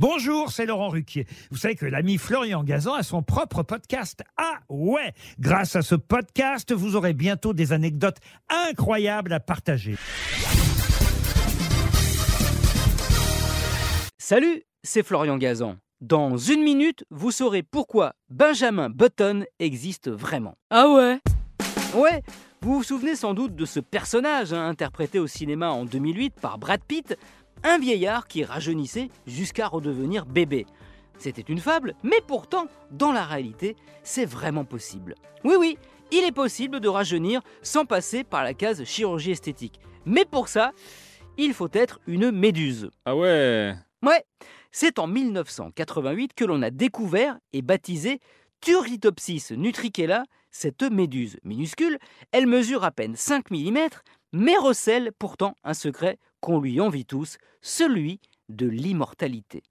Bonjour, 0.00 0.52
c'est 0.52 0.64
Laurent 0.64 0.90
Ruquier. 0.90 1.26
Vous 1.50 1.56
savez 1.56 1.74
que 1.74 1.84
l'ami 1.84 2.18
Florian 2.18 2.62
Gazan 2.62 2.94
a 2.94 3.02
son 3.02 3.24
propre 3.24 3.64
podcast. 3.64 4.22
Ah 4.36 4.60
ouais 4.68 5.12
Grâce 5.40 5.74
à 5.74 5.82
ce 5.82 5.96
podcast, 5.96 6.72
vous 6.72 6.94
aurez 6.94 7.14
bientôt 7.14 7.52
des 7.52 7.72
anecdotes 7.72 8.18
incroyables 8.48 9.32
à 9.32 9.40
partager. 9.40 9.96
Salut, 14.18 14.62
c'est 14.84 15.02
Florian 15.02 15.36
Gazan. 15.36 15.78
Dans 16.00 16.36
une 16.36 16.62
minute, 16.62 17.04
vous 17.10 17.32
saurez 17.32 17.64
pourquoi 17.64 18.12
Benjamin 18.30 18.90
Button 18.90 19.46
existe 19.58 20.08
vraiment. 20.08 20.54
Ah 20.70 20.88
ouais? 20.90 21.18
Ouais, 21.96 22.22
vous 22.60 22.74
vous 22.74 22.82
souvenez 22.82 23.16
sans 23.16 23.34
doute 23.34 23.56
de 23.56 23.64
ce 23.64 23.80
personnage 23.80 24.52
hein, 24.52 24.68
interprété 24.68 25.18
au 25.18 25.26
cinéma 25.26 25.70
en 25.70 25.84
2008 25.84 26.34
par 26.40 26.58
Brad 26.58 26.80
Pitt, 26.86 27.16
un 27.64 27.78
vieillard 27.78 28.26
qui 28.26 28.44
rajeunissait 28.44 29.08
jusqu'à 29.26 29.66
redevenir 29.66 30.26
bébé. 30.26 30.66
C'était 31.18 31.42
une 31.42 31.58
fable, 31.58 31.94
mais 32.02 32.20
pourtant, 32.26 32.66
dans 32.90 33.12
la 33.12 33.24
réalité, 33.24 33.76
c'est 34.02 34.24
vraiment 34.24 34.64
possible. 34.64 35.14
Oui, 35.44 35.54
oui, 35.58 35.78
il 36.12 36.24
est 36.24 36.32
possible 36.32 36.80
de 36.80 36.88
rajeunir 36.88 37.40
sans 37.62 37.84
passer 37.84 38.24
par 38.24 38.44
la 38.44 38.54
case 38.54 38.84
chirurgie 38.84 39.32
esthétique. 39.32 39.80
Mais 40.06 40.24
pour 40.24 40.48
ça, 40.48 40.72
il 41.36 41.52
faut 41.54 41.68
être 41.72 42.00
une 42.06 42.30
méduse. 42.30 42.90
Ah 43.04 43.16
ouais 43.16 43.74
Ouais, 44.02 44.24
c'est 44.70 44.98
en 44.98 45.08
1988 45.08 46.34
que 46.34 46.44
l'on 46.44 46.62
a 46.62 46.70
découvert 46.70 47.38
et 47.52 47.62
baptisé 47.62 48.20
Turritopsis 48.60 49.52
nutricella, 49.52 50.24
cette 50.50 50.82
méduse 50.82 51.38
minuscule. 51.44 51.98
Elle 52.32 52.46
mesure 52.46 52.84
à 52.84 52.90
peine 52.90 53.16
5 53.16 53.50
mm, 53.50 53.88
mais 54.32 54.56
recèle 54.56 55.12
pourtant 55.18 55.54
un 55.64 55.74
secret 55.74 56.18
qu'on 56.40 56.60
lui 56.60 56.80
envie 56.80 57.06
tous, 57.06 57.38
celui 57.62 58.20
de 58.48 58.66
l'immortalité. 58.66 59.62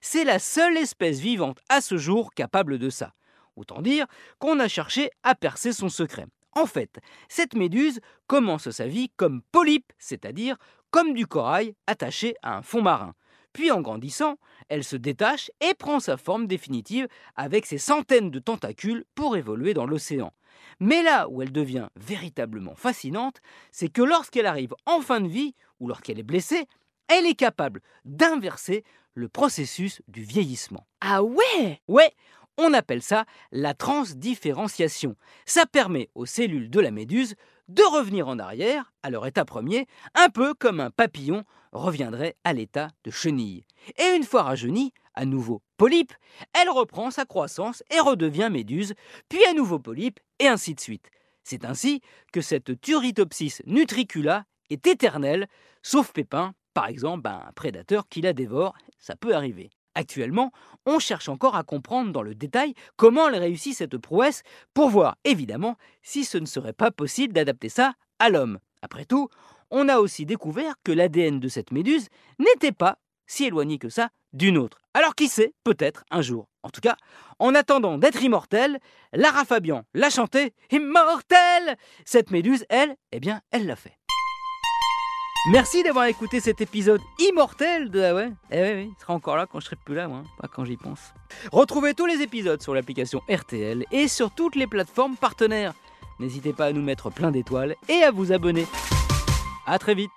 C'est 0.00 0.24
la 0.24 0.38
seule 0.38 0.76
espèce 0.76 1.18
vivante 1.18 1.58
à 1.68 1.80
ce 1.80 1.96
jour 1.96 2.32
capable 2.34 2.78
de 2.78 2.90
ça. 2.90 3.14
Autant 3.56 3.82
dire 3.82 4.06
qu'on 4.38 4.60
a 4.60 4.68
cherché 4.68 5.10
à 5.22 5.34
percer 5.34 5.72
son 5.72 5.88
secret. 5.88 6.26
En 6.52 6.66
fait, 6.66 6.98
cette 7.28 7.54
méduse 7.54 8.00
commence 8.26 8.70
sa 8.70 8.86
vie 8.86 9.10
comme 9.16 9.42
polype, 9.52 9.92
c'est-à-dire 9.98 10.56
comme 10.90 11.14
du 11.14 11.26
corail 11.26 11.74
attaché 11.86 12.34
à 12.42 12.56
un 12.56 12.62
fond 12.62 12.82
marin. 12.82 13.14
Puis 13.52 13.70
en 13.70 13.80
grandissant, 13.80 14.36
elle 14.68 14.84
se 14.84 14.96
détache 14.96 15.50
et 15.60 15.74
prend 15.74 16.00
sa 16.00 16.16
forme 16.16 16.46
définitive 16.46 17.08
avec 17.36 17.66
ses 17.66 17.78
centaines 17.78 18.30
de 18.30 18.38
tentacules 18.38 19.04
pour 19.14 19.36
évoluer 19.36 19.74
dans 19.74 19.86
l'océan. 19.86 20.32
Mais 20.78 21.02
là 21.02 21.28
où 21.28 21.42
elle 21.42 21.52
devient 21.52 21.88
véritablement 21.96 22.74
fascinante, 22.74 23.40
c'est 23.72 23.88
que 23.88 24.02
lorsqu'elle 24.02 24.46
arrive 24.46 24.74
en 24.86 25.00
fin 25.00 25.20
de 25.20 25.28
vie 25.28 25.54
ou 25.80 25.88
lorsqu'elle 25.88 26.18
est 26.18 26.24
blessée, 26.24 26.66
elle 27.08 27.26
est 27.26 27.34
capable 27.34 27.82
d'inverser 28.04 28.84
le 29.14 29.28
processus 29.28 30.00
du 30.08 30.22
vieillissement. 30.22 30.86
Ah 31.00 31.22
ouais 31.22 31.80
Ouais, 31.88 32.12
on 32.56 32.72
appelle 32.72 33.02
ça 33.02 33.24
la 33.52 33.74
transdifférenciation. 33.74 35.16
Ça 35.44 35.66
permet 35.66 36.08
aux 36.14 36.26
cellules 36.26 36.70
de 36.70 36.80
la 36.80 36.90
méduse 36.90 37.34
de 37.70 37.82
revenir 37.84 38.26
en 38.26 38.38
arrière 38.38 38.92
à 39.02 39.10
leur 39.10 39.26
état 39.26 39.44
premier, 39.44 39.86
un 40.14 40.28
peu 40.28 40.54
comme 40.54 40.80
un 40.80 40.90
papillon 40.90 41.44
reviendrait 41.72 42.36
à 42.42 42.52
l'état 42.52 42.88
de 43.04 43.10
chenille. 43.12 43.64
Et 43.96 44.16
une 44.16 44.24
fois 44.24 44.42
rajeunie, 44.42 44.92
à 45.14 45.24
nouveau 45.24 45.62
polype, 45.76 46.12
elle 46.52 46.68
reprend 46.68 47.10
sa 47.12 47.24
croissance 47.24 47.84
et 47.90 48.00
redevient 48.00 48.48
méduse, 48.50 48.94
puis 49.28 49.44
à 49.48 49.54
nouveau 49.54 49.78
polype, 49.78 50.18
et 50.40 50.48
ainsi 50.48 50.74
de 50.74 50.80
suite. 50.80 51.10
C'est 51.44 51.64
ainsi 51.64 52.00
que 52.32 52.40
cette 52.40 52.80
Turritopsis 52.80 53.62
nutricula 53.66 54.44
est 54.68 54.86
éternelle, 54.86 55.46
sauf 55.82 56.12
Pépin, 56.12 56.54
par 56.74 56.88
exemple 56.88 57.22
ben, 57.22 57.40
un 57.46 57.52
prédateur 57.52 58.08
qui 58.08 58.20
la 58.20 58.32
dévore, 58.32 58.74
ça 58.98 59.14
peut 59.14 59.34
arriver. 59.34 59.70
Actuellement, 59.94 60.52
on 60.86 60.98
cherche 60.98 61.28
encore 61.28 61.56
à 61.56 61.64
comprendre 61.64 62.12
dans 62.12 62.22
le 62.22 62.34
détail 62.34 62.74
comment 62.96 63.28
elle 63.28 63.40
réussit 63.40 63.74
cette 63.74 63.98
prouesse 63.98 64.42
pour 64.72 64.88
voir 64.88 65.16
évidemment 65.24 65.76
si 66.02 66.24
ce 66.24 66.38
ne 66.38 66.46
serait 66.46 66.72
pas 66.72 66.90
possible 66.90 67.34
d'adapter 67.34 67.68
ça 67.68 67.94
à 68.18 68.28
l'homme. 68.30 68.58
Après 68.82 69.04
tout, 69.04 69.28
on 69.70 69.88
a 69.88 69.98
aussi 69.98 70.26
découvert 70.26 70.74
que 70.84 70.92
l'ADN 70.92 71.40
de 71.40 71.48
cette 71.48 71.72
méduse 71.72 72.08
n'était 72.38 72.72
pas 72.72 72.98
si 73.26 73.44
éloigné 73.44 73.78
que 73.78 73.88
ça 73.88 74.10
d'une 74.32 74.58
autre. 74.58 74.78
Alors 74.94 75.14
qui 75.14 75.28
sait, 75.28 75.54
peut-être 75.64 76.04
un 76.10 76.22
jour. 76.22 76.48
En 76.62 76.70
tout 76.70 76.80
cas, 76.80 76.96
en 77.38 77.54
attendant 77.54 77.98
d'être 77.98 78.22
immortelle, 78.22 78.78
Lara 79.12 79.44
Fabian 79.44 79.84
l'a 79.94 80.10
chanté 80.10 80.52
Immortelle 80.70 81.76
Cette 82.04 82.30
méduse, 82.30 82.64
elle, 82.68 82.96
eh 83.12 83.20
bien, 83.20 83.40
elle 83.50 83.66
l'a 83.66 83.76
fait. 83.76 83.99
Merci 85.48 85.82
d'avoir 85.82 86.04
écouté 86.04 86.38
cet 86.38 86.60
épisode 86.60 87.00
immortel 87.18 87.90
de 87.90 88.02
Ah 88.02 88.14
ouais. 88.14 88.30
Eh 88.50 88.74
oui, 88.74 88.92
il 88.94 89.00
sera 89.00 89.14
encore 89.14 89.36
là 89.36 89.46
quand 89.46 89.58
je 89.58 89.64
serai 89.66 89.76
plus 89.76 89.94
là, 89.94 90.06
moi, 90.06 90.22
pas 90.38 90.48
quand 90.48 90.66
j'y 90.66 90.76
pense. 90.76 91.14
Retrouvez 91.50 91.94
tous 91.94 92.04
les 92.04 92.20
épisodes 92.20 92.60
sur 92.60 92.74
l'application 92.74 93.22
RTL 93.26 93.86
et 93.90 94.06
sur 94.06 94.30
toutes 94.34 94.54
les 94.54 94.66
plateformes 94.66 95.16
partenaires. 95.16 95.72
N'hésitez 96.18 96.52
pas 96.52 96.66
à 96.66 96.72
nous 96.72 96.82
mettre 96.82 97.08
plein 97.10 97.30
d'étoiles 97.30 97.74
et 97.88 98.02
à 98.02 98.10
vous 98.10 98.32
abonner. 98.32 98.66
A 99.66 99.78
très 99.78 99.94
vite 99.94 100.10